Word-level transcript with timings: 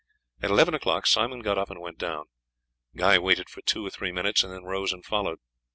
At 0.41 0.49
eleven 0.49 0.73
o'clock 0.73 1.05
Simon 1.05 1.41
got 1.41 1.59
up 1.59 1.69
and 1.69 1.79
went 1.79 1.99
down; 1.99 2.23
Guy 2.95 3.19
waited 3.19 3.51
for 3.51 3.61
two 3.61 3.85
or 3.85 3.91
three 3.91 4.11
minutes 4.11 4.43
and 4.43 4.51
then 4.51 4.63
rose 4.63 4.91
and 4.91 5.05
followed. 5.05 5.37